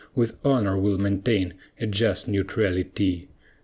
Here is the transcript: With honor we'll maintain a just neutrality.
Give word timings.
With 0.15 0.35
honor 0.43 0.79
we'll 0.79 0.97
maintain 0.97 1.53
a 1.79 1.85
just 1.85 2.27
neutrality. 2.27 3.27